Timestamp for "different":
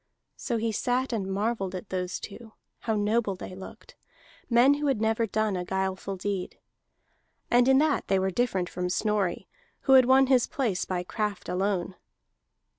8.31-8.67